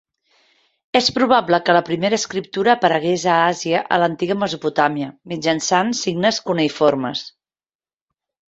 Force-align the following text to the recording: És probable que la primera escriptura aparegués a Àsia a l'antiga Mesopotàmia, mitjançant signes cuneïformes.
És 0.99 1.09
probable 1.17 1.59
que 1.67 1.75
la 1.77 1.83
primera 1.89 2.19
escriptura 2.21 2.73
aparegués 2.73 3.25
a 3.33 3.37
Àsia 3.51 3.83
a 3.97 3.99
l'antiga 4.05 4.39
Mesopotàmia, 4.45 5.11
mitjançant 5.35 5.95
signes 6.01 6.41
cuneïformes. 6.49 7.27